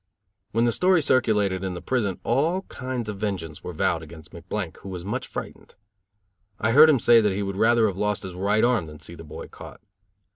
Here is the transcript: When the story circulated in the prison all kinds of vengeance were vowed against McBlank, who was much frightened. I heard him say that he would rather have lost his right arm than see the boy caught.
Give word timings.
When 0.51 0.65
the 0.65 0.71
story 0.71 0.99
circulated 0.99 1.63
in 1.63 1.75
the 1.75 1.79
prison 1.81 2.19
all 2.23 2.63
kinds 2.63 3.07
of 3.07 3.19
vengeance 3.19 3.63
were 3.63 3.71
vowed 3.71 4.01
against 4.01 4.33
McBlank, 4.33 4.77
who 4.77 4.89
was 4.89 5.05
much 5.05 5.27
frightened. 5.27 5.75
I 6.59 6.71
heard 6.71 6.89
him 6.89 6.97
say 6.97 7.21
that 7.21 7.33
he 7.33 7.43
would 7.43 7.55
rather 7.55 7.85
have 7.85 7.97
lost 7.97 8.23
his 8.23 8.33
right 8.33 8.63
arm 8.63 8.87
than 8.87 8.97
see 8.97 9.13
the 9.13 9.23
boy 9.23 9.47
caught. 9.49 9.79